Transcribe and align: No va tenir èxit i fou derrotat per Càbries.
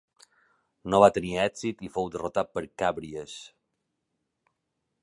No 0.93 1.01
va 1.03 1.09
tenir 1.17 1.35
èxit 1.43 1.85
i 1.89 1.91
fou 1.99 2.09
derrotat 2.17 2.51
per 2.57 2.65
Càbries. 2.85 3.39